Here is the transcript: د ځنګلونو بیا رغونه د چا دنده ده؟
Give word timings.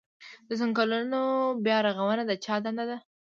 د 0.47 0.49
ځنګلونو 0.59 1.21
بیا 1.65 1.77
رغونه 1.87 2.23
د 2.27 2.31
چا 2.45 2.55
دنده 2.63 2.85
ده؟ 2.89 2.97